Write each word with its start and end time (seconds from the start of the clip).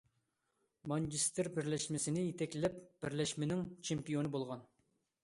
مانچېستېر 0.91 1.49
بىرلەشمىسىنى 1.57 2.23
يېتەكلەپ 2.23 2.79
بىرلەشمىنىڭ 3.05 3.63
چېمپىيونى 3.91 4.33
بولغان. 4.39 4.65